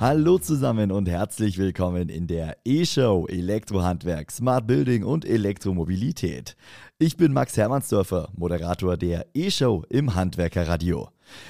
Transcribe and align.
Hallo 0.00 0.38
zusammen 0.38 0.92
und 0.92 1.08
herzlich 1.08 1.58
willkommen 1.58 2.08
in 2.08 2.28
der 2.28 2.56
E-Show 2.64 3.26
Elektrohandwerk, 3.28 4.30
Smart 4.30 4.64
Building 4.64 5.02
und 5.02 5.24
Elektromobilität. 5.24 6.56
Ich 7.00 7.16
bin 7.16 7.32
Max 7.32 7.56
Hermannsdörfer, 7.56 8.28
Moderator 8.36 8.96
der 8.96 9.26
E-Show 9.34 9.82
im 9.88 10.14
Handwerkerradio. 10.14 11.08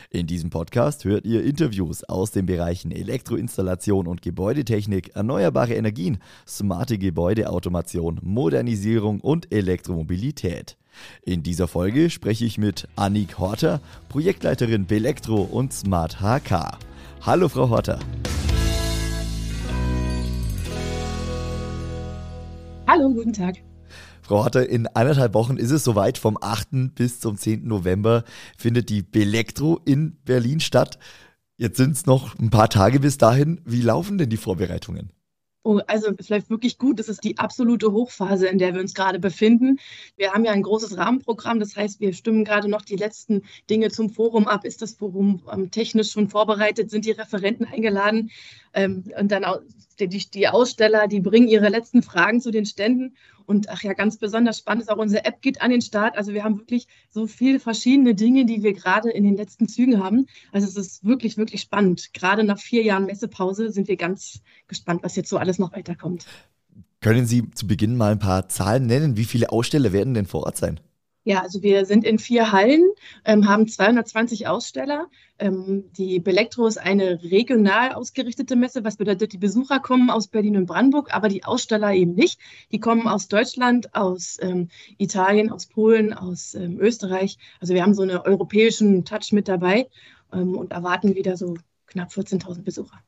In 0.08 0.26
diesem 0.26 0.48
Podcast 0.48 1.04
hört 1.04 1.26
ihr 1.26 1.44
Interviews 1.44 2.04
aus 2.04 2.30
den 2.30 2.46
Bereichen 2.46 2.90
Elektroinstallation 2.90 4.06
und 4.06 4.22
Gebäudetechnik, 4.22 5.14
erneuerbare 5.14 5.74
Energien, 5.74 6.16
smarte 6.46 6.96
Gebäudeautomation, 6.96 8.18
Modernisierung 8.22 9.20
und 9.20 9.52
Elektromobilität. 9.52 10.78
In 11.20 11.42
dieser 11.42 11.68
Folge 11.68 12.08
spreche 12.08 12.46
ich 12.46 12.56
mit 12.56 12.88
Annik 12.96 13.38
Horter, 13.38 13.82
Projektleiterin 14.08 14.86
Belektro 14.86 15.42
und 15.42 15.74
Smart 15.74 16.22
HK. 16.22 16.78
Hallo 17.20 17.50
Frau 17.50 17.68
Horter. 17.68 17.98
Hallo, 22.88 23.12
guten 23.12 23.34
Tag. 23.34 23.56
Frau 24.22 24.44
Horter, 24.44 24.66
in 24.66 24.86
eineinhalb 24.86 25.34
Wochen 25.34 25.58
ist 25.58 25.72
es 25.72 25.84
soweit. 25.84 26.16
Vom 26.16 26.38
8. 26.40 26.94
bis 26.94 27.20
zum 27.20 27.36
10. 27.36 27.68
November 27.68 28.24
findet 28.56 28.88
die 28.88 29.02
Belektro 29.02 29.78
in 29.84 30.16
Berlin 30.24 30.58
statt. 30.58 30.98
Jetzt 31.58 31.76
sind 31.76 31.92
es 31.92 32.06
noch 32.06 32.38
ein 32.38 32.48
paar 32.48 32.70
Tage 32.70 32.98
bis 32.98 33.18
dahin. 33.18 33.60
Wie 33.66 33.82
laufen 33.82 34.16
denn 34.16 34.30
die 34.30 34.38
Vorbereitungen? 34.38 35.12
Oh, 35.68 35.80
also 35.86 36.12
es 36.16 36.30
läuft 36.30 36.48
wirklich 36.48 36.78
gut. 36.78 36.98
Das 36.98 37.10
ist 37.10 37.22
die 37.24 37.36
absolute 37.36 37.92
Hochphase, 37.92 38.46
in 38.48 38.56
der 38.56 38.72
wir 38.72 38.80
uns 38.80 38.94
gerade 38.94 39.18
befinden. 39.18 39.78
Wir 40.16 40.32
haben 40.32 40.42
ja 40.46 40.52
ein 40.52 40.62
großes 40.62 40.96
Rahmenprogramm. 40.96 41.60
Das 41.60 41.76
heißt, 41.76 42.00
wir 42.00 42.14
stimmen 42.14 42.46
gerade 42.46 42.68
noch 42.68 42.80
die 42.80 42.96
letzten 42.96 43.42
Dinge 43.68 43.90
zum 43.90 44.08
Forum 44.08 44.48
ab. 44.48 44.64
Ist 44.64 44.80
das 44.80 44.94
Forum 44.94 45.42
ähm, 45.52 45.70
technisch 45.70 46.10
schon 46.12 46.30
vorbereitet? 46.30 46.90
Sind 46.90 47.04
die 47.04 47.10
Referenten 47.10 47.66
eingeladen? 47.66 48.30
Ähm, 48.72 49.12
und 49.20 49.30
dann 49.30 49.44
auch 49.44 49.60
die, 50.00 50.08
die 50.08 50.48
Aussteller, 50.48 51.06
die 51.06 51.20
bringen 51.20 51.48
ihre 51.48 51.68
letzten 51.68 52.02
Fragen 52.02 52.40
zu 52.40 52.50
den 52.50 52.64
Ständen. 52.64 53.14
Und 53.48 53.70
ach 53.70 53.82
ja, 53.82 53.94
ganz 53.94 54.18
besonders 54.18 54.58
spannend 54.58 54.82
ist 54.82 54.90
auch 54.90 54.98
unsere 54.98 55.24
App 55.24 55.40
geht 55.40 55.62
an 55.62 55.70
den 55.70 55.80
Start. 55.80 56.18
Also 56.18 56.34
wir 56.34 56.44
haben 56.44 56.58
wirklich 56.58 56.86
so 57.08 57.26
viele 57.26 57.58
verschiedene 57.58 58.14
Dinge, 58.14 58.44
die 58.44 58.62
wir 58.62 58.74
gerade 58.74 59.08
in 59.08 59.24
den 59.24 59.38
letzten 59.38 59.68
Zügen 59.68 60.04
haben. 60.04 60.26
Also 60.52 60.66
es 60.68 60.76
ist 60.76 61.02
wirklich, 61.02 61.38
wirklich 61.38 61.62
spannend. 61.62 62.12
Gerade 62.12 62.44
nach 62.44 62.58
vier 62.58 62.82
Jahren 62.82 63.06
Messepause 63.06 63.72
sind 63.72 63.88
wir 63.88 63.96
ganz 63.96 64.42
gespannt, 64.66 65.02
was 65.02 65.16
jetzt 65.16 65.30
so 65.30 65.38
alles 65.38 65.58
noch 65.58 65.72
weiterkommt. 65.72 66.26
Können 67.00 67.24
Sie 67.24 67.50
zu 67.52 67.66
Beginn 67.66 67.96
mal 67.96 68.12
ein 68.12 68.18
paar 68.18 68.50
Zahlen 68.50 68.86
nennen? 68.86 69.16
Wie 69.16 69.24
viele 69.24 69.50
Aussteller 69.50 69.94
werden 69.94 70.12
denn 70.12 70.26
vor 70.26 70.42
Ort 70.42 70.58
sein? 70.58 70.78
Ja, 71.28 71.42
also 71.42 71.62
wir 71.62 71.84
sind 71.84 72.06
in 72.06 72.18
vier 72.18 72.52
Hallen, 72.52 72.82
ähm, 73.26 73.46
haben 73.46 73.68
220 73.68 74.46
Aussteller. 74.46 75.08
Ähm, 75.38 75.84
die 75.92 76.20
Belektro 76.20 76.66
ist 76.66 76.78
eine 76.78 77.22
regional 77.22 77.92
ausgerichtete 77.92 78.56
Messe, 78.56 78.82
was 78.82 78.96
bedeutet, 78.96 79.34
die 79.34 79.38
Besucher 79.38 79.78
kommen 79.78 80.08
aus 80.08 80.28
Berlin 80.28 80.56
und 80.56 80.64
Brandenburg, 80.64 81.14
aber 81.14 81.28
die 81.28 81.44
Aussteller 81.44 81.92
eben 81.92 82.14
nicht. 82.14 82.40
Die 82.72 82.80
kommen 82.80 83.06
aus 83.06 83.28
Deutschland, 83.28 83.94
aus 83.94 84.38
ähm, 84.40 84.70
Italien, 84.96 85.50
aus 85.50 85.66
Polen, 85.66 86.14
aus 86.14 86.54
ähm, 86.54 86.80
Österreich. 86.80 87.36
Also 87.60 87.74
wir 87.74 87.82
haben 87.82 87.92
so 87.92 88.04
einen 88.04 88.16
europäischen 88.16 89.04
Touch 89.04 89.30
mit 89.32 89.48
dabei 89.48 89.90
ähm, 90.32 90.56
und 90.56 90.72
erwarten 90.72 91.14
wieder 91.14 91.36
so 91.36 91.58
knapp 91.88 92.08
14.000 92.08 92.62
Besucher. 92.62 93.02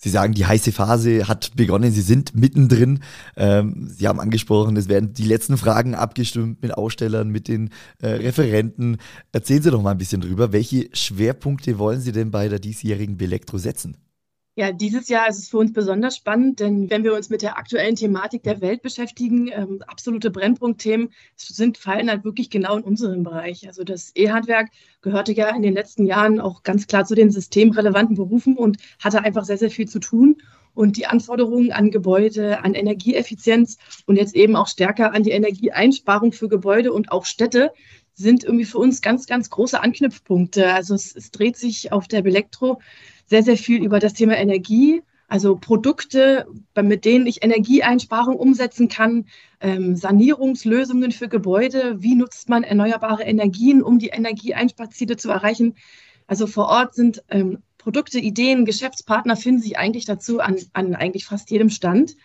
Sie 0.00 0.10
sagen, 0.10 0.32
die 0.32 0.46
heiße 0.46 0.70
Phase 0.70 1.26
hat 1.26 1.56
begonnen, 1.56 1.90
Sie 1.90 2.02
sind 2.02 2.34
mittendrin. 2.34 3.00
Ähm, 3.36 3.88
Sie 3.90 4.06
haben 4.06 4.20
angesprochen, 4.20 4.76
es 4.76 4.88
werden 4.88 5.12
die 5.12 5.24
letzten 5.24 5.58
Fragen 5.58 5.96
abgestimmt 5.96 6.62
mit 6.62 6.72
Ausstellern, 6.72 7.30
mit 7.30 7.48
den 7.48 7.70
äh, 8.00 8.10
Referenten. 8.10 8.98
Erzählen 9.32 9.62
Sie 9.62 9.70
doch 9.72 9.82
mal 9.82 9.90
ein 9.90 9.98
bisschen 9.98 10.20
drüber. 10.20 10.52
Welche 10.52 10.88
Schwerpunkte 10.92 11.78
wollen 11.78 12.00
Sie 12.00 12.12
denn 12.12 12.30
bei 12.30 12.48
der 12.48 12.60
diesjährigen 12.60 13.16
Belektro 13.16 13.58
setzen? 13.58 13.96
Ja, 14.58 14.72
dieses 14.72 15.08
Jahr 15.08 15.28
ist 15.28 15.38
es 15.38 15.50
für 15.50 15.58
uns 15.58 15.72
besonders 15.72 16.16
spannend, 16.16 16.58
denn 16.58 16.90
wenn 16.90 17.04
wir 17.04 17.14
uns 17.14 17.30
mit 17.30 17.42
der 17.42 17.58
aktuellen 17.58 17.94
Thematik 17.94 18.42
der 18.42 18.60
Welt 18.60 18.82
beschäftigen, 18.82 19.48
ähm, 19.52 19.84
absolute 19.86 20.32
Brennpunktthemen 20.32 21.10
sind, 21.36 21.78
fallen 21.78 22.10
halt 22.10 22.24
wirklich 22.24 22.50
genau 22.50 22.76
in 22.76 22.82
unseren 22.82 23.22
Bereich. 23.22 23.68
Also 23.68 23.84
das 23.84 24.10
E-Handwerk 24.16 24.70
gehörte 25.00 25.32
ja 25.32 25.54
in 25.54 25.62
den 25.62 25.74
letzten 25.74 26.06
Jahren 26.06 26.40
auch 26.40 26.64
ganz 26.64 26.88
klar 26.88 27.04
zu 27.04 27.14
den 27.14 27.30
systemrelevanten 27.30 28.16
Berufen 28.16 28.56
und 28.56 28.78
hatte 28.98 29.22
einfach 29.22 29.44
sehr, 29.44 29.58
sehr 29.58 29.70
viel 29.70 29.88
zu 29.88 30.00
tun. 30.00 30.42
Und 30.74 30.96
die 30.96 31.06
Anforderungen 31.06 31.70
an 31.70 31.92
Gebäude, 31.92 32.64
an 32.64 32.74
Energieeffizienz 32.74 33.78
und 34.06 34.16
jetzt 34.16 34.34
eben 34.34 34.56
auch 34.56 34.66
stärker 34.66 35.14
an 35.14 35.22
die 35.22 35.30
Energieeinsparung 35.30 36.32
für 36.32 36.48
Gebäude 36.48 36.92
und 36.92 37.12
auch 37.12 37.26
Städte 37.26 37.70
sind 38.14 38.42
irgendwie 38.42 38.64
für 38.64 38.78
uns 38.78 39.02
ganz, 39.02 39.26
ganz 39.26 39.50
große 39.50 39.80
Anknüpfpunkte. 39.80 40.72
Also 40.74 40.96
es, 40.96 41.14
es 41.14 41.30
dreht 41.30 41.56
sich 41.56 41.92
auf 41.92 42.08
der 42.08 42.22
Belektro 42.22 42.80
sehr, 43.28 43.42
sehr 43.42 43.56
viel 43.56 43.84
über 43.84 43.98
das 43.98 44.14
Thema 44.14 44.36
Energie, 44.36 45.02
also 45.28 45.56
Produkte, 45.56 46.46
mit 46.74 47.04
denen 47.04 47.26
ich 47.26 47.44
Energieeinsparung 47.44 48.36
umsetzen 48.36 48.88
kann, 48.88 49.26
ähm, 49.60 49.94
Sanierungslösungen 49.94 51.12
für 51.12 51.28
Gebäude, 51.28 52.02
wie 52.02 52.14
nutzt 52.14 52.48
man 52.48 52.62
erneuerbare 52.62 53.24
Energien, 53.24 53.82
um 53.82 53.98
die 53.98 54.08
Energieeinsparziele 54.08 55.18
zu 55.18 55.30
erreichen. 55.30 55.74
Also 56.26 56.46
vor 56.46 56.68
Ort 56.68 56.94
sind 56.94 57.22
ähm, 57.28 57.58
Produkte, 57.76 58.18
Ideen, 58.18 58.64
Geschäftspartner 58.64 59.36
finden 59.36 59.60
sich 59.60 59.78
eigentlich 59.78 60.06
dazu 60.06 60.40
an, 60.40 60.56
an 60.72 60.94
eigentlich 60.94 61.26
fast 61.26 61.50
jedem 61.50 61.68
Stand. 61.68 62.16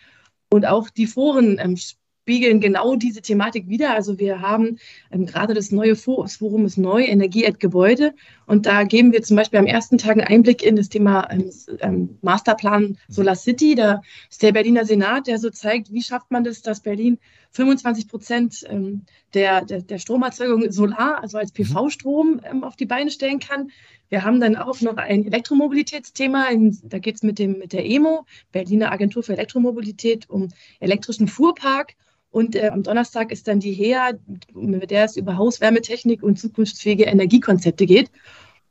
Und 0.50 0.66
auch 0.66 0.88
die 0.88 1.06
Foren 1.06 1.58
ähm, 1.58 1.76
spiegeln 2.24 2.58
genau 2.58 2.96
diese 2.96 3.20
Thematik 3.20 3.68
wieder. 3.68 3.92
Also 3.92 4.18
wir 4.18 4.40
haben 4.40 4.78
ähm, 5.10 5.26
gerade 5.26 5.52
das 5.52 5.70
neue 5.70 5.94
Forum 5.94 6.64
ist 6.64 6.78
neu, 6.78 7.04
Energie 7.04 7.46
at 7.46 7.60
Gebäude. 7.60 8.14
Und 8.46 8.64
da 8.64 8.84
geben 8.84 9.12
wir 9.12 9.22
zum 9.22 9.36
Beispiel 9.36 9.58
am 9.58 9.66
ersten 9.66 9.98
Tag 9.98 10.12
einen 10.12 10.26
Einblick 10.26 10.62
in 10.62 10.74
das 10.76 10.88
Thema 10.88 11.30
ähm, 11.30 11.50
ähm, 11.80 12.18
Masterplan 12.22 12.96
Solar 13.08 13.34
City. 13.34 13.74
Da 13.74 14.00
ist 14.30 14.42
der 14.42 14.52
Berliner 14.52 14.86
Senat, 14.86 15.26
der 15.26 15.38
so 15.38 15.50
zeigt, 15.50 15.92
wie 15.92 16.02
schafft 16.02 16.30
man 16.30 16.44
das, 16.44 16.62
dass 16.62 16.80
Berlin 16.80 17.18
25 17.50 18.08
Prozent 18.08 18.64
ähm, 18.70 19.02
der, 19.34 19.62
der, 19.66 19.82
der, 19.82 19.98
Stromerzeugung 19.98 20.72
Solar, 20.72 21.20
also 21.20 21.36
als 21.36 21.52
mhm. 21.52 21.64
PV-Strom, 21.64 22.40
ähm, 22.50 22.64
auf 22.64 22.76
die 22.76 22.86
Beine 22.86 23.10
stellen 23.10 23.38
kann. 23.38 23.70
Wir 24.08 24.24
haben 24.24 24.40
dann 24.40 24.56
auch 24.56 24.80
noch 24.80 24.96
ein 24.96 25.26
Elektromobilitätsthema. 25.26 26.46
In, 26.48 26.78
da 26.84 26.98
geht 26.98 27.16
es 27.16 27.22
mit, 27.22 27.38
mit 27.38 27.74
der 27.74 27.84
EMO, 27.84 28.24
Berliner 28.50 28.92
Agentur 28.92 29.22
für 29.22 29.34
Elektromobilität, 29.34 30.30
um 30.30 30.48
elektrischen 30.80 31.28
Fuhrpark. 31.28 31.94
Und 32.34 32.56
äh, 32.56 32.66
am 32.66 32.82
Donnerstag 32.82 33.30
ist 33.30 33.46
dann 33.46 33.60
die 33.60 33.72
HEA, 33.72 34.14
mit 34.54 34.90
der 34.90 35.04
es 35.04 35.16
über 35.16 35.36
Hauswärmetechnik 35.36 36.20
und 36.20 36.36
zukunftsfähige 36.36 37.04
Energiekonzepte 37.04 37.86
geht. 37.86 38.10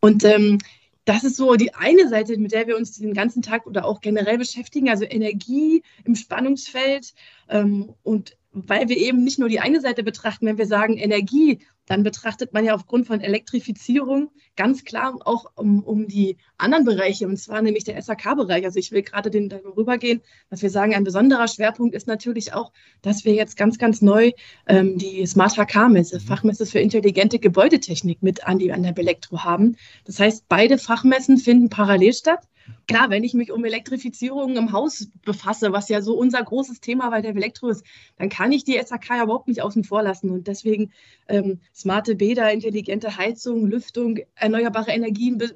Und 0.01 0.25
ähm, 0.25 0.57
das 1.05 1.23
ist 1.23 1.37
so 1.37 1.55
die 1.55 1.73
eine 1.73 2.09
Seite, 2.09 2.37
mit 2.37 2.51
der 2.51 2.67
wir 2.67 2.75
uns 2.75 2.99
den 2.99 3.13
ganzen 3.13 3.41
Tag 3.41 3.65
oder 3.65 3.85
auch 3.85 4.01
generell 4.01 4.37
beschäftigen, 4.37 4.89
also 4.89 5.05
Energie 5.05 5.81
im 6.03 6.15
Spannungsfeld 6.15 7.13
ähm, 7.47 7.93
und 8.03 8.35
weil 8.51 8.89
wir 8.89 8.97
eben 8.97 9.23
nicht 9.23 9.39
nur 9.39 9.47
die 9.47 9.61
eine 9.61 9.79
Seite 9.79 10.03
betrachten, 10.03 10.45
wenn 10.45 10.57
wir 10.57 10.67
sagen 10.67 10.97
Energie, 10.97 11.59
dann 11.85 12.03
betrachtet 12.03 12.53
man 12.53 12.63
ja 12.65 12.73
aufgrund 12.73 13.07
von 13.07 13.21
Elektrifizierung 13.21 14.31
ganz 14.55 14.83
klar 14.83 15.17
auch 15.25 15.45
um, 15.55 15.83
um 15.83 16.07
die 16.07 16.37
anderen 16.57 16.85
Bereiche, 16.85 17.27
und 17.27 17.37
zwar 17.37 17.61
nämlich 17.61 17.83
der 17.83 18.01
SAK-Bereich. 18.01 18.65
Also 18.65 18.79
ich 18.79 18.91
will 18.91 19.01
gerade 19.01 19.29
den 19.29 19.49
darüber 19.49 19.97
gehen, 19.97 20.21
dass 20.49 20.61
wir 20.61 20.69
sagen, 20.69 20.93
ein 20.93 21.03
besonderer 21.03 21.47
Schwerpunkt 21.47 21.95
ist 21.95 22.07
natürlich 22.07 22.53
auch, 22.53 22.71
dass 23.01 23.25
wir 23.25 23.33
jetzt 23.33 23.57
ganz, 23.57 23.77
ganz 23.77 24.01
neu 24.01 24.31
ähm, 24.67 24.97
die 24.97 25.25
Smart 25.25 25.57
HK-Messe, 25.57 26.19
mhm. 26.19 26.23
Fachmesse 26.23 26.65
für 26.65 26.79
intelligente 26.79 27.39
Gebäudetechnik 27.39 28.21
mit 28.21 28.45
an, 28.45 28.59
die, 28.59 28.71
an 28.71 28.83
der 28.83 28.93
Belektro 28.93 29.43
haben. 29.43 29.75
Das 30.05 30.19
heißt, 30.19 30.45
beide 30.47 30.77
Fachmessen 30.77 31.37
finden 31.37 31.69
parallel 31.69 32.13
statt. 32.13 32.47
Klar, 32.87 33.09
wenn 33.09 33.23
ich 33.23 33.33
mich 33.33 33.51
um 33.51 33.65
Elektrifizierung 33.65 34.55
im 34.57 34.71
Haus 34.71 35.07
befasse, 35.23 35.71
was 35.71 35.89
ja 35.89 36.01
so 36.01 36.15
unser 36.15 36.43
großes 36.43 36.79
Thema 36.79 37.09
bei 37.09 37.21
der 37.21 37.35
Elektro 37.35 37.69
ist, 37.69 37.85
dann 38.17 38.29
kann 38.29 38.51
ich 38.51 38.63
die 38.63 38.79
SAK 38.83 39.09
ja 39.09 39.23
überhaupt 39.23 39.47
nicht 39.47 39.61
außen 39.61 39.83
vor 39.83 40.03
lassen. 40.03 40.29
Und 40.29 40.47
deswegen 40.47 40.91
ähm, 41.27 41.59
smarte 41.73 42.15
Bäder, 42.15 42.51
intelligente 42.51 43.17
Heizung, 43.17 43.67
Lüftung, 43.67 44.19
erneuerbare 44.35 44.91
Energien 44.91 45.37
be 45.37 45.51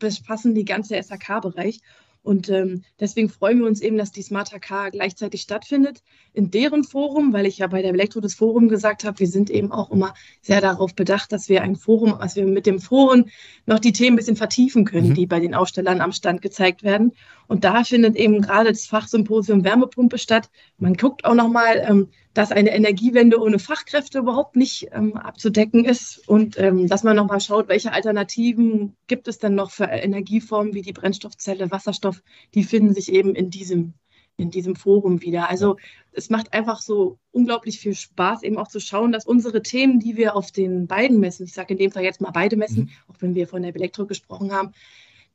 befassen 0.00 0.56
die 0.56 0.64
ganze 0.64 1.00
SAK-Bereich. 1.00 1.78
Und 2.22 2.48
ähm, 2.50 2.84
deswegen 3.00 3.28
freuen 3.28 3.58
wir 3.58 3.66
uns 3.66 3.80
eben, 3.80 3.98
dass 3.98 4.12
die 4.12 4.22
Smart 4.22 4.52
HK 4.52 4.90
gleichzeitig 4.92 5.42
stattfindet 5.42 6.02
in 6.32 6.52
deren 6.52 6.84
Forum, 6.84 7.32
weil 7.32 7.46
ich 7.46 7.58
ja 7.58 7.66
bei 7.66 7.82
der 7.82 7.92
Elektro 7.92 8.20
des 8.20 8.34
Forum 8.34 8.68
gesagt 8.68 9.02
habe, 9.04 9.18
wir 9.18 9.26
sind 9.26 9.50
eben 9.50 9.72
auch 9.72 9.90
immer 9.90 10.14
sehr 10.40 10.60
darauf 10.60 10.94
bedacht, 10.94 11.32
dass 11.32 11.48
wir 11.48 11.62
ein 11.62 11.74
Forum, 11.74 12.16
dass 12.20 12.36
wir 12.36 12.46
mit 12.46 12.66
dem 12.66 12.78
Forum 12.78 13.26
noch 13.66 13.80
die 13.80 13.92
Themen 13.92 14.14
ein 14.14 14.16
bisschen 14.16 14.36
vertiefen 14.36 14.84
können, 14.84 15.10
mhm. 15.10 15.14
die 15.14 15.26
bei 15.26 15.40
den 15.40 15.54
Ausstellern 15.54 16.00
am 16.00 16.12
Stand 16.12 16.42
gezeigt 16.42 16.84
werden. 16.84 17.12
Und 17.52 17.64
da 17.64 17.84
findet 17.84 18.16
eben 18.16 18.40
gerade 18.40 18.70
das 18.70 18.86
Fachsymposium 18.86 19.62
Wärmepumpe 19.62 20.16
statt. 20.16 20.48
Man 20.78 20.94
guckt 20.94 21.26
auch 21.26 21.34
nochmal, 21.34 21.84
ähm, 21.86 22.08
dass 22.32 22.50
eine 22.50 22.74
Energiewende 22.74 23.38
ohne 23.38 23.58
Fachkräfte 23.58 24.20
überhaupt 24.20 24.56
nicht 24.56 24.88
ähm, 24.92 25.18
abzudecken 25.18 25.84
ist 25.84 26.26
und 26.26 26.58
ähm, 26.58 26.88
dass 26.88 27.02
man 27.02 27.14
nochmal 27.14 27.42
schaut, 27.42 27.68
welche 27.68 27.92
Alternativen 27.92 28.96
gibt 29.06 29.28
es 29.28 29.38
denn 29.38 29.54
noch 29.54 29.70
für 29.70 29.84
Energieformen 29.84 30.72
wie 30.72 30.80
die 30.80 30.94
Brennstoffzelle, 30.94 31.70
Wasserstoff, 31.70 32.22
die 32.54 32.64
finden 32.64 32.94
sich 32.94 33.12
eben 33.12 33.34
in 33.34 33.50
diesem, 33.50 33.92
in 34.38 34.50
diesem 34.50 34.74
Forum 34.74 35.20
wieder. 35.20 35.50
Also 35.50 35.76
es 36.12 36.30
macht 36.30 36.54
einfach 36.54 36.80
so 36.80 37.18
unglaublich 37.32 37.78
viel 37.78 37.94
Spaß, 37.94 38.44
eben 38.44 38.56
auch 38.56 38.68
zu 38.68 38.80
schauen, 38.80 39.12
dass 39.12 39.26
unsere 39.26 39.60
Themen, 39.60 40.00
die 40.00 40.16
wir 40.16 40.36
auf 40.36 40.52
den 40.52 40.86
beiden 40.86 41.20
Messen, 41.20 41.44
ich 41.44 41.52
sage 41.52 41.74
in 41.74 41.78
dem 41.78 41.92
Fall 41.92 42.02
jetzt 42.02 42.22
mal 42.22 42.30
beide 42.30 42.56
Messen, 42.56 42.84
mhm. 42.84 42.90
auch 43.08 43.16
wenn 43.20 43.34
wir 43.34 43.46
von 43.46 43.60
der 43.60 43.76
Elektro 43.76 44.06
gesprochen 44.06 44.52
haben, 44.52 44.72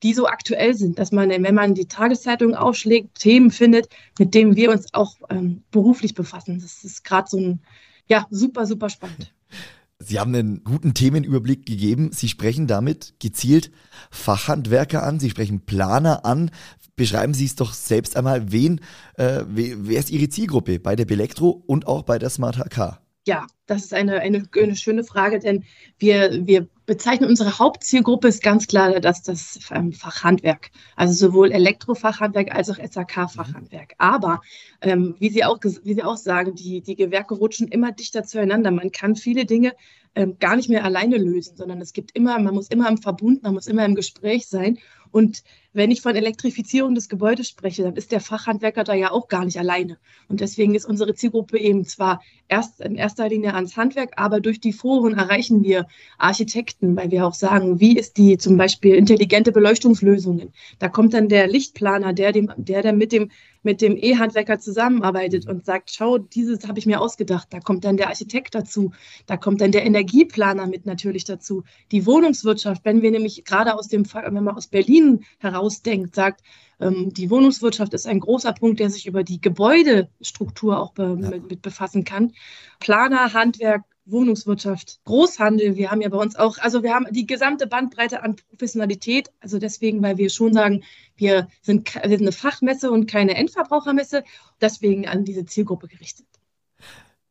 die 0.04 0.14
so 0.14 0.28
aktuell 0.28 0.76
sind, 0.76 1.00
dass 1.00 1.12
man, 1.12 1.30
wenn 1.30 1.56
man 1.56 1.74
die 1.74 1.88
Tageszeitung 1.88 2.56
aufschlägt, 2.56 3.20
Themen 3.20 3.52
findet, 3.52 3.90
mit 4.20 4.34
denen 4.34 4.56
wir 4.56 4.72
uns 4.72 4.94
auch 4.94 5.16
ähm, 5.30 5.64
beruflich 5.72 6.14
befassen. 6.14 6.60
Das 6.60 6.84
ist 6.84 7.04
gerade 7.04 7.28
so 7.30 7.38
ein, 7.38 7.62
ja, 8.08 8.26
super, 8.30 8.66
super 8.66 8.90
spannend. 8.90 9.34
Sie 10.00 10.20
haben 10.20 10.36
einen 10.36 10.64
guten 10.64 10.94
Themenüberblick 10.94 11.66
gegeben. 11.66 12.12
Sie 12.12 12.30
sprechen 12.30 12.68
damit 12.68 13.16
gezielt 13.20 13.72
Fachhandwerker 14.12 15.02
an, 15.04 15.20
Sie 15.20 15.30
sprechen 15.30 15.66
Planer 15.66 16.24
an. 16.24 16.52
Beschreiben 16.96 17.34
Sie 17.34 17.46
es 17.46 17.56
doch 17.56 17.74
selbst 17.74 18.16
einmal, 18.16 18.52
wen, 18.52 18.80
äh, 19.16 19.44
wer 19.48 20.00
ist 20.00 20.12
Ihre 20.12 20.30
Zielgruppe 20.30 20.80
bei 20.80 20.96
der 20.96 21.06
Belektro 21.06 21.50
und 21.50 21.88
auch 21.88 22.04
bei 22.04 22.20
der 22.20 22.30
Smart 22.30 22.58
HK? 22.58 23.00
Ja, 23.28 23.46
das 23.66 23.84
ist 23.84 23.94
eine, 23.94 24.22
eine, 24.22 24.48
eine 24.56 24.76
schöne 24.78 25.04
Frage, 25.04 25.40
denn 25.40 25.66
wir, 26.00 26.48
wir 26.48 26.70
bezeichnen 26.86 27.28
unsere 27.28 27.60
Hauptzielgruppe 27.60 28.30
ist 28.30 28.42
ganz 28.42 28.68
klar 28.68 29.02
dass 29.02 29.22
das 29.22 29.60
ähm, 29.70 29.92
Fachhandwerk, 29.92 30.72
also 30.96 31.28
sowohl 31.28 31.52
Elektrofachhandwerk 31.52 32.56
als 32.56 32.70
auch 32.70 32.78
SAK-Fachhandwerk. 32.78 33.96
Aber 33.98 34.40
ähm, 34.80 35.16
wie 35.20 35.30
Sie 35.30 35.44
auch 35.44 35.60
wie 35.62 35.94
Sie 35.94 36.04
auch 36.04 36.16
sagen, 36.16 36.56
die 36.56 36.80
die 36.80 36.96
Gewerke 36.96 37.36
rutschen 37.36 37.68
immer 37.68 37.92
dichter 37.92 38.24
zueinander. 38.24 38.72
Man 38.72 38.94
kann 38.94 39.18
viele 39.18 39.44
Dinge 39.44 39.74
ähm, 40.16 40.38
gar 40.40 40.56
nicht 40.56 40.70
mehr 40.70 40.86
alleine 40.86 41.18
lösen, 41.18 41.58
sondern 41.58 41.82
es 41.82 41.92
gibt 41.92 42.16
immer, 42.16 42.40
man 42.40 42.56
muss 42.56 42.70
immer 42.70 42.88
im 42.88 42.98
Verbund, 42.98 43.44
man 43.44 43.56
muss 43.56 43.68
immer 43.68 43.84
im 43.84 43.96
Gespräch 43.96 44.48
sein. 44.48 44.78
Und 45.12 45.44
wenn 45.74 45.92
ich 45.92 46.02
von 46.02 46.16
Elektrifizierung 46.16 46.96
des 46.96 47.08
Gebäudes 47.08 47.48
spreche, 47.48 47.84
dann 47.84 47.96
ist 47.96 48.12
der 48.12 48.20
Fachhandwerker 48.20 48.84
da 48.84 48.94
ja 48.94 49.12
auch 49.12 49.28
gar 49.28 49.46
nicht 49.46 49.60
alleine. 49.60 49.98
Und 50.28 50.42
deswegen 50.42 50.74
ist 50.74 50.86
unsere 50.86 51.14
Zielgruppe 51.14 51.60
eben 51.60 51.86
zwar 51.86 52.22
erst 52.48 52.82
in 52.82 52.96
erster 52.96 53.30
Linie 53.30 53.54
ans 53.54 53.78
Handwerk, 53.78 54.14
aber 54.16 54.40
durch 54.40 54.60
die 54.60 54.74
Foren 54.74 55.14
erreichen 55.14 55.64
wir 55.64 55.86
Architekten, 56.18 56.96
weil 56.96 57.12
wir 57.12 57.28
auch 57.28 57.34
sagen, 57.34 57.80
wie 57.80 57.98
ist 57.98 58.18
die 58.18 58.38
zum 58.38 58.58
Beispiel 58.58 58.96
intelligente 58.96 59.52
Beleuchtungslösungen. 59.52 60.52
Da 60.80 60.90
kommt 60.90 61.14
dann 61.14 61.30
der 61.30 61.48
Lichtplaner, 61.48 62.14
der, 62.14 62.32
dem, 62.32 62.52
der 62.58 62.82
dann 62.82 62.98
mit 62.98 63.12
dem 63.12 63.30
mit 63.68 63.82
dem 63.82 63.98
E-Handwerker 63.98 64.60
zusammenarbeitet 64.60 65.46
und 65.46 65.66
sagt, 65.66 65.92
schau, 65.92 66.18
dieses 66.18 66.68
habe 66.68 66.80
ich 66.80 66.86
mir 66.86 67.02
ausgedacht. 67.02 67.50
Da 67.52 67.60
kommt 67.60 67.84
dann 67.84 67.98
der 67.98 68.08
Architekt 68.08 68.56
dazu, 68.56 68.94
da 69.26 69.36
kommt 69.36 69.60
dann 69.60 69.74
der 69.74 69.86
Energieplaner 69.86 70.68
mit 70.68 70.86
natürlich 70.86 71.26
dazu. 71.26 71.64
Die 71.92 72.06
Wohnungswirtschaft, 72.06 72.86
wenn 72.86 73.02
wir 73.02 73.12
nämlich 73.12 73.44
gerade 73.44 73.76
aus 73.76 73.90
dem, 73.90 74.06
wenn 74.06 74.44
man 74.44 74.56
aus 74.56 74.68
Berlin 74.68 74.97
herausdenkt, 75.40 76.16
sagt, 76.16 76.42
ähm, 76.80 77.14
die 77.14 77.30
Wohnungswirtschaft 77.30 77.94
ist 77.94 78.08
ein 78.08 78.20
großer 78.20 78.54
Punkt, 78.54 78.80
der 78.80 78.90
sich 78.90 79.08
über 79.08 79.24
die 79.24 79.42
Gebäudestruktur 79.42 80.80
auch 80.80 80.94
be 80.94 81.18
ja. 81.20 81.30
mit, 81.30 81.50
mit 81.50 81.62
befassen 81.62 82.04
kann. 82.04 82.34
Planer, 82.80 83.34
Handwerk, 83.34 83.84
Wohnungswirtschaft, 84.06 85.00
Großhandel. 85.04 85.76
Wir 85.76 85.92
haben 85.92 86.02
ja 86.02 86.10
bei 86.10 86.18
uns 86.18 86.36
auch, 86.36 86.58
also 86.60 86.82
wir 86.82 86.94
haben 86.94 87.08
die 87.12 87.26
gesamte 87.26 87.68
Bandbreite 87.68 88.24
an 88.24 88.36
Professionalität. 88.36 89.30
Also 89.42 89.60
deswegen, 89.60 90.02
weil 90.02 90.18
wir 90.18 90.30
schon 90.30 90.54
sagen, 90.54 90.84
wir 91.16 91.48
sind, 91.62 91.94
wir 91.94 92.10
sind 92.10 92.22
eine 92.22 92.32
Fachmesse 92.32 92.90
und 92.90 93.10
keine 93.10 93.36
Endverbrauchermesse, 93.36 94.24
deswegen 94.62 95.08
an 95.08 95.26
diese 95.26 95.46
Zielgruppe 95.46 95.88
gerichtet. 95.88 96.28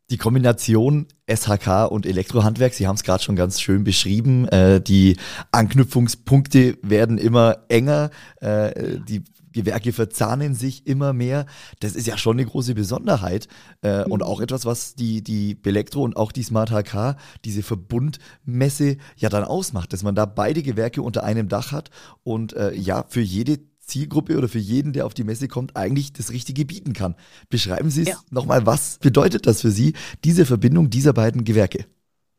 Die 0.09 0.19
Kombination 0.19 1.09
SHK 1.29 1.87
und 1.91 2.07
Elektrohandwerk, 2.07 2.75
Sie 2.75 2.87
haben 2.87 2.95
es 2.95 3.03
gerade 3.03 3.25
schon 3.25 3.35
ganz 3.35 3.61
schön 3.61 3.83
beschrieben. 3.83 4.47
Äh, 4.49 4.81
die 4.81 5.17
Anknüpfungspunkte 5.51 6.79
werden 6.83 7.19
immer 7.19 7.65
enger. 7.69 8.11
Äh, 8.41 9.01
die 9.01 9.25
Gewerke 9.57 9.93
verzahnen 9.93 10.55
sich 10.55 10.87
immer 10.87 11.13
mehr. 11.13 11.47
Das 11.81 11.97
ist 11.97 12.07
ja 12.07 12.17
schon 12.19 12.37
eine 12.37 12.47
große 12.47 12.75
Besonderheit 12.75 13.49
äh, 13.81 14.05
und 14.05 14.23
auch 14.23 14.41
etwas, 14.41 14.65
was 14.65 14.95
die, 14.95 15.25
die 15.25 15.57
Belektro 15.57 16.03
und 16.03 16.17
auch 16.17 16.31
die 16.31 16.45
Smart 16.45 16.71
HK, 16.71 17.17
diese 17.45 17.65
Verbundmesse 17.65 18.99
ja 19.17 19.29
dann 19.29 19.43
ausmacht, 19.43 19.93
dass 19.93 20.05
man 20.05 20.15
da 20.15 20.27
beide 20.27 20.63
Gewerke 20.63 21.03
unter 21.03 21.25
einem 21.25 21.49
Dach 21.49 21.73
hat 21.73 21.91
und 22.23 22.53
äh, 22.53 22.75
ja, 22.75 23.07
für 23.09 23.23
jede 23.23 23.59
Zielgruppe 23.87 24.37
oder 24.37 24.49
für 24.49 24.59
jeden, 24.59 24.93
der 24.93 25.07
auf 25.07 25.15
die 25.15 25.25
Messe 25.25 25.49
kommt, 25.49 25.77
eigentlich 25.77 26.13
das 26.13 26.31
Richtige 26.31 26.65
bieten 26.65 26.93
kann. 26.93 27.15
Beschreiben 27.49 27.91
Sie 27.91 28.03
es 28.03 28.09
ja. 28.09 28.21
nochmal, 28.31 28.67
was 28.67 28.99
bedeutet 28.99 29.47
das 29.47 29.63
für 29.63 29.71
Sie, 29.71 29.95
diese 30.25 30.45
Verbindung 30.45 30.91
dieser 30.91 31.13
beiden 31.13 31.45
Gewerke? 31.45 31.87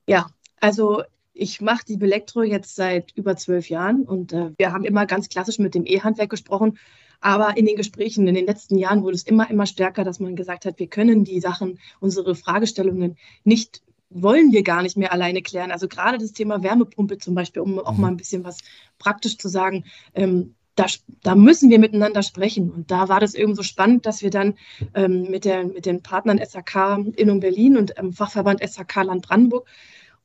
Ja, 0.07 0.27
also 0.59 1.03
ich 1.33 1.61
mache 1.61 1.85
die 1.87 1.97
Belektro 1.97 2.43
jetzt 2.43 2.75
seit 2.75 3.11
über 3.13 3.37
zwölf 3.37 3.69
Jahren 3.69 4.03
und 4.03 4.33
äh, 4.33 4.51
wir 4.57 4.71
haben 4.71 4.83
immer 4.83 5.05
ganz 5.05 5.29
klassisch 5.29 5.59
mit 5.59 5.75
dem 5.75 5.85
E-Handwerk 5.85 6.29
gesprochen 6.29 6.77
aber 7.19 7.57
in 7.57 7.65
den 7.65 7.75
Gesprächen 7.75 8.27
in 8.27 8.35
den 8.35 8.45
letzten 8.45 8.77
Jahren 8.77 9.03
wurde 9.03 9.15
es 9.15 9.23
immer, 9.23 9.49
immer 9.49 9.65
stärker, 9.65 10.03
dass 10.03 10.19
man 10.19 10.35
gesagt 10.35 10.65
hat, 10.65 10.79
wir 10.79 10.87
können 10.87 11.23
die 11.23 11.39
Sachen, 11.39 11.79
unsere 11.99 12.35
Fragestellungen 12.35 13.17
nicht 13.43 13.81
wollen 14.09 14.53
wir 14.53 14.63
gar 14.63 14.83
nicht 14.83 14.95
mehr 14.95 15.11
alleine 15.11 15.41
klären. 15.41 15.71
Also 15.71 15.89
gerade 15.89 16.17
das 16.17 16.31
Thema 16.31 16.63
Wärmepumpe 16.63 17.17
zum 17.17 17.35
Beispiel, 17.35 17.61
um 17.61 17.77
auch 17.79 17.95
mhm. 17.95 18.01
mal 18.01 18.07
ein 18.07 18.17
bisschen 18.17 18.45
was 18.45 18.59
praktisch 18.99 19.37
zu 19.37 19.49
sagen, 19.49 19.83
ähm, 20.13 20.55
da, 20.77 20.85
da, 21.23 21.35
müssen 21.35 21.69
wir 21.69 21.79
miteinander 21.79 22.23
sprechen. 22.23 22.71
Und 22.71 22.91
da 22.91 23.09
war 23.09 23.19
das 23.19 23.33
irgendwie 23.33 23.57
so 23.57 23.63
spannend, 23.63 24.05
dass 24.05 24.21
wir 24.21 24.29
dann 24.29 24.53
ähm, 24.93 25.23
mit, 25.29 25.43
der, 25.43 25.65
mit 25.65 25.85
den 25.85 26.01
Partnern 26.01 26.39
SAK 26.43 26.99
Innung 27.15 27.39
Berlin 27.39 27.77
und 27.77 27.93
ähm, 27.97 28.13
Fachverband 28.13 28.67
SAK 28.67 29.03
Land 29.03 29.27
Brandenburg 29.27 29.67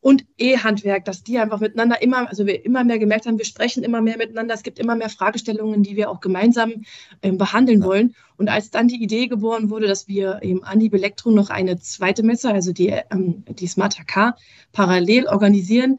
und 0.03 0.27
E-Handwerk, 0.37 1.05
dass 1.05 1.23
die 1.23 1.39
einfach 1.39 1.61
miteinander 1.61 2.03
immer, 2.03 2.29
also 2.29 2.45
wir 2.45 2.65
immer 2.65 2.83
mehr 2.83 2.99
gemerkt 2.99 3.27
haben, 3.27 3.39
wir 3.39 3.45
sprechen 3.45 3.85
immer 3.85 4.03
mehr 4.03 4.19
miteinander, 4.19 4.53
es 4.53 4.65
gibt 4.65 4.81
immer 4.81 4.97
mehr 4.97 5.09
Fragestellungen, 5.09 5.85
die 5.85 5.95
wir 5.97 6.11
auch 6.11 6.21
gemeinsam 6.21 6.83
ähm, 7.23 7.39
behandeln 7.39 7.81
ja. 7.81 7.87
wollen. 7.87 8.15
Und 8.37 8.49
als 8.49 8.71
dann 8.71 8.89
die 8.89 9.01
Idee 9.01 9.29
geboren 9.29 9.71
wurde, 9.71 9.87
dass 9.87 10.09
wir 10.09 10.41
eben 10.43 10.65
an 10.65 10.81
die 10.81 10.89
Belektro 10.89 11.31
noch 11.31 11.51
eine 11.51 11.79
zweite 11.79 12.25
Messe, 12.25 12.53
also 12.53 12.73
die, 12.73 12.89
ähm, 12.89 13.45
die 13.49 13.69
Smart 13.69 13.97
HK, 13.97 14.35
parallel 14.73 15.29
organisieren, 15.29 15.99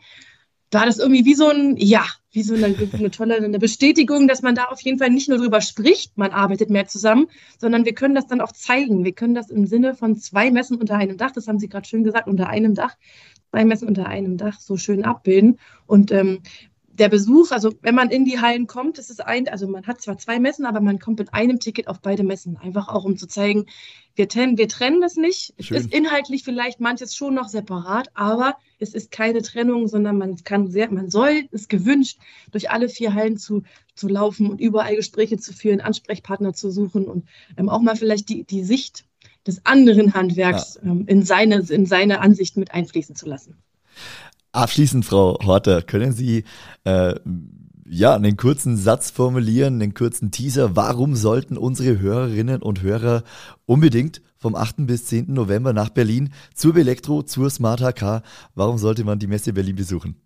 war 0.73 0.85
das 0.85 0.99
irgendwie 0.99 1.25
wie 1.25 1.35
so 1.35 1.47
ein, 1.47 1.77
ja, 1.77 2.05
wie 2.31 2.43
so 2.43 2.55
eine, 2.55 2.75
eine, 2.93 3.11
tolle 3.11 3.35
eine 3.35 3.59
Bestätigung, 3.59 4.27
dass 4.27 4.41
man 4.41 4.55
da 4.55 4.65
auf 4.65 4.81
jeden 4.81 4.97
Fall 4.97 5.09
nicht 5.09 5.29
nur 5.29 5.37
drüber 5.37 5.61
spricht, 5.61 6.17
man 6.17 6.31
arbeitet 6.31 6.69
mehr 6.69 6.87
zusammen, 6.87 7.27
sondern 7.59 7.85
wir 7.85 7.93
können 7.93 8.15
das 8.15 8.27
dann 8.27 8.41
auch 8.41 8.51
zeigen. 8.51 9.05
Wir 9.05 9.13
können 9.13 9.35
das 9.35 9.49
im 9.49 9.67
Sinne 9.67 9.95
von 9.95 10.15
zwei 10.15 10.51
Messen 10.51 10.77
unter 10.77 10.95
einem 10.95 11.17
Dach, 11.17 11.31
das 11.31 11.47
haben 11.47 11.59
Sie 11.59 11.69
gerade 11.69 11.87
schön 11.87 12.03
gesagt, 12.03 12.27
unter 12.27 12.49
einem 12.49 12.75
Dach, 12.75 12.95
zwei 13.51 13.65
Messen 13.65 13.87
unter 13.87 14.07
einem 14.07 14.37
Dach 14.37 14.59
so 14.59 14.77
schön 14.77 15.05
abbilden. 15.05 15.59
Und 15.85 16.11
ähm, 16.11 16.39
der 16.93 17.09
Besuch, 17.09 17.51
also 17.51 17.73
wenn 17.81 17.95
man 17.95 18.11
in 18.11 18.23
die 18.23 18.39
Hallen 18.39 18.67
kommt, 18.67 18.99
ist 18.99 19.09
es 19.09 19.19
ein, 19.19 19.47
also 19.47 19.67
man 19.67 19.87
hat 19.87 20.01
zwar 20.01 20.17
zwei 20.19 20.39
Messen, 20.39 20.65
aber 20.65 20.79
man 20.79 20.99
kommt 20.99 21.17
mit 21.19 21.33
einem 21.33 21.59
Ticket 21.59 21.87
auf 21.87 22.01
beide 22.01 22.23
Messen. 22.23 22.57
Einfach 22.57 22.87
auch, 22.87 23.03
um 23.03 23.17
zu 23.17 23.27
zeigen, 23.27 23.65
wir 24.15 24.29
trennen, 24.29 24.59
wir 24.59 24.67
trennen 24.67 25.01
das 25.01 25.15
nicht. 25.15 25.55
Schön. 25.59 25.75
Es 25.75 25.85
ist 25.85 25.93
inhaltlich 25.93 26.43
vielleicht 26.43 26.79
manches 26.79 27.15
schon 27.15 27.33
noch 27.33 27.47
separat, 27.47 28.09
aber 28.13 28.57
es 28.77 28.93
ist 28.93 29.09
keine 29.09 29.41
Trennung, 29.41 29.87
sondern 29.87 30.19
man 30.19 30.35
kann 30.43 30.69
sehr, 30.69 30.91
man 30.91 31.09
soll, 31.09 31.47
ist 31.49 31.67
gewünscht, 31.67 32.19
durch 32.51 32.69
alle 32.69 32.89
vier 32.89 33.15
Hallen 33.15 33.37
zu, 33.37 33.63
zu 33.95 34.07
laufen 34.07 34.51
und 34.51 34.61
überall 34.61 34.95
Gespräche 34.95 35.37
zu 35.37 35.51
führen, 35.51 35.81
Ansprechpartner 35.81 36.53
zu 36.53 36.69
suchen 36.69 37.05
und 37.05 37.27
ähm, 37.57 37.69
auch 37.69 37.81
mal 37.81 37.95
vielleicht 37.95 38.29
die, 38.29 38.43
die 38.43 38.63
Sicht 38.63 39.05
des 39.47 39.65
anderen 39.65 40.13
Handwerks 40.13 40.79
ja. 40.83 40.91
ähm, 40.91 41.05
in, 41.07 41.23
seine, 41.23 41.65
in 41.69 41.87
seine 41.87 42.21
Ansicht 42.21 42.55
mit 42.55 42.71
einfließen 42.71 43.15
zu 43.15 43.27
lassen. 43.27 43.62
Abschließend, 44.53 45.03
Frau 45.03 45.39
Horter, 45.43 45.81
können 45.81 46.11
Sie 46.11 46.43
äh, 46.83 47.15
ja 47.85 48.13
einen 48.13 48.37
kurzen 48.37 48.77
Satz 48.77 49.09
formulieren, 49.09 49.81
einen 49.81 49.95
kurzen 49.95 50.29
Teaser? 50.29 50.75
Warum 50.75 51.15
sollten 51.15 51.57
unsere 51.57 51.99
Hörerinnen 51.99 52.61
und 52.61 52.83
Hörer 52.83 53.23
unbedingt 53.65 54.21
vom 54.37 54.53
8. 54.53 54.85
bis 54.85 55.07
10. 55.07 55.33
November 55.33 55.73
nach 55.73 55.89
Berlin 55.89 56.31
zur 56.53 56.73
Belektro, 56.73 57.23
zur 57.23 57.49
Smart 57.49 57.81
HK, 57.81 58.21
warum 58.53 58.77
sollte 58.77 59.03
man 59.03 59.17
die 59.17 59.27
Messe 59.27 59.53
Berlin 59.53 59.75
besuchen? 59.75 60.17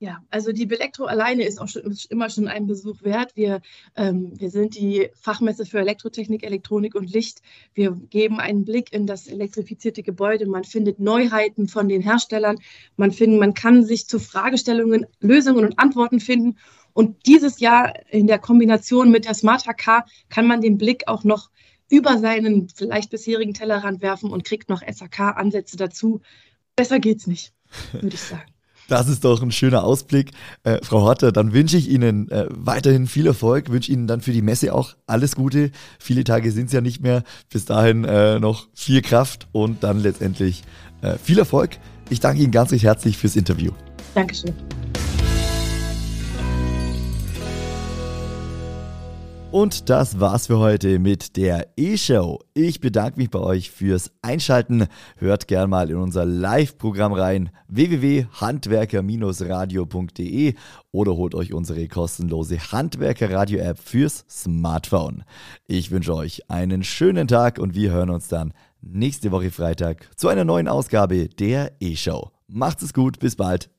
Ja, 0.00 0.18
also 0.28 0.52
die 0.52 0.66
Belektro 0.66 1.04
alleine 1.04 1.44
ist 1.44 1.60
auch 1.60 1.68
schon, 1.68 1.82
ist 1.82 2.10
immer 2.10 2.28
schon 2.28 2.48
ein 2.48 2.66
Besuch 2.66 3.02
wert. 3.02 3.36
Wir, 3.36 3.60
ähm, 3.94 4.32
wir 4.38 4.50
sind 4.50 4.74
die 4.74 5.08
Fachmesse 5.14 5.64
für 5.64 5.78
Elektrotechnik, 5.78 6.44
Elektronik 6.44 6.94
und 6.96 7.10
Licht. 7.10 7.40
Wir 7.74 7.92
geben 8.10 8.40
einen 8.40 8.64
Blick 8.64 8.92
in 8.92 9.06
das 9.06 9.28
elektrifizierte 9.28 10.02
Gebäude. 10.02 10.46
Man 10.46 10.64
findet 10.64 10.98
Neuheiten 10.98 11.68
von 11.68 11.88
den 11.88 12.02
Herstellern. 12.02 12.58
Man, 12.96 13.12
find, 13.12 13.38
man 13.38 13.54
kann 13.54 13.84
sich 13.84 14.08
zu 14.08 14.18
Fragestellungen 14.18 15.06
Lösungen 15.20 15.64
und 15.64 15.78
Antworten 15.78 16.18
finden. 16.18 16.58
Und 16.92 17.26
dieses 17.26 17.60
Jahr 17.60 17.94
in 18.10 18.26
der 18.26 18.38
Kombination 18.38 19.10
mit 19.10 19.26
der 19.26 19.34
Smart 19.34 19.64
HK 19.64 20.04
kann 20.28 20.46
man 20.46 20.60
den 20.60 20.76
Blick 20.76 21.06
auch 21.06 21.22
noch 21.22 21.50
über 21.88 22.18
seinen 22.18 22.68
vielleicht 22.68 23.10
bisherigen 23.10 23.54
Tellerrand 23.54 24.02
werfen 24.02 24.30
und 24.30 24.44
kriegt 24.44 24.68
noch 24.68 24.82
SAK-Ansätze 24.82 25.76
dazu. 25.76 26.20
Besser 26.76 26.98
geht's 26.98 27.26
nicht, 27.26 27.52
würde 27.92 28.14
ich 28.14 28.20
sagen. 28.20 28.53
Das 28.88 29.08
ist 29.08 29.24
doch 29.24 29.42
ein 29.42 29.50
schöner 29.50 29.84
Ausblick. 29.84 30.32
Äh, 30.62 30.78
Frau 30.82 31.02
Horter, 31.02 31.32
dann 31.32 31.52
wünsche 31.52 31.76
ich 31.76 31.88
Ihnen 31.88 32.30
äh, 32.30 32.46
weiterhin 32.50 33.06
viel 33.06 33.26
Erfolg, 33.26 33.70
wünsche 33.70 33.90
Ihnen 33.90 34.06
dann 34.06 34.20
für 34.20 34.32
die 34.32 34.42
Messe 34.42 34.74
auch 34.74 34.94
alles 35.06 35.36
Gute. 35.36 35.70
Viele 35.98 36.24
Tage 36.24 36.52
sind 36.52 36.66
es 36.66 36.72
ja 36.72 36.80
nicht 36.80 37.00
mehr. 37.00 37.24
Bis 37.50 37.64
dahin 37.64 38.04
äh, 38.04 38.38
noch 38.38 38.68
viel 38.74 39.02
Kraft 39.02 39.48
und 39.52 39.82
dann 39.82 40.00
letztendlich 40.00 40.62
äh, 41.00 41.16
viel 41.22 41.38
Erfolg. 41.38 41.78
Ich 42.10 42.20
danke 42.20 42.42
Ihnen 42.42 42.52
ganz 42.52 42.72
recht 42.72 42.84
herzlich 42.84 43.16
fürs 43.16 43.36
Interview. 43.36 43.72
Dankeschön. 44.14 44.54
Und 49.54 49.88
das 49.88 50.18
war's 50.18 50.48
für 50.48 50.58
heute 50.58 50.98
mit 50.98 51.36
der 51.36 51.68
E-Show. 51.76 52.40
Ich 52.54 52.80
bedanke 52.80 53.20
mich 53.20 53.30
bei 53.30 53.38
euch 53.38 53.70
fürs 53.70 54.10
Einschalten. 54.20 54.88
Hört 55.16 55.46
gern 55.46 55.70
mal 55.70 55.90
in 55.90 55.96
unser 55.96 56.24
Live-Programm 56.24 57.12
rein 57.12 57.50
www.handwerker-radio.de 57.68 60.54
oder 60.90 61.14
holt 61.14 61.36
euch 61.36 61.52
unsere 61.52 61.86
kostenlose 61.86 62.72
Handwerker-Radio-App 62.72 63.78
fürs 63.78 64.24
Smartphone. 64.28 65.22
Ich 65.68 65.92
wünsche 65.92 66.16
euch 66.16 66.50
einen 66.50 66.82
schönen 66.82 67.28
Tag 67.28 67.60
und 67.60 67.76
wir 67.76 67.92
hören 67.92 68.10
uns 68.10 68.26
dann 68.26 68.54
nächste 68.80 69.30
Woche 69.30 69.52
Freitag 69.52 70.10
zu 70.16 70.26
einer 70.26 70.42
neuen 70.42 70.66
Ausgabe 70.66 71.28
der 71.28 71.70
E-Show. 71.78 72.32
Macht's 72.48 72.82
es 72.82 72.92
gut, 72.92 73.20
bis 73.20 73.36
bald. 73.36 73.70